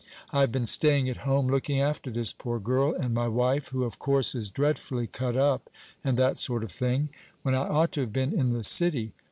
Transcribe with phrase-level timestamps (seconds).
[0.31, 3.83] I have been staying at home looking after this poor girl and my wife who
[3.83, 5.69] of course is dreadfully cut up,
[6.03, 7.09] and that sort of thing
[7.43, 9.13] when I ought to have been in the City.